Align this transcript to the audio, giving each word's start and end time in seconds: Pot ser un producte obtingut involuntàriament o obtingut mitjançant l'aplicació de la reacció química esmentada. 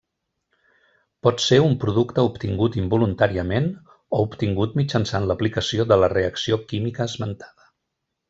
Pot 1.27 1.43
ser 1.47 1.59
un 1.65 1.75
producte 1.83 2.23
obtingut 2.29 2.77
involuntàriament 2.83 3.67
o 4.19 4.23
obtingut 4.29 4.75
mitjançant 4.81 5.29
l'aplicació 5.33 5.87
de 5.93 5.99
la 6.05 6.09
reacció 6.15 6.59
química 6.73 7.07
esmentada. 7.13 7.71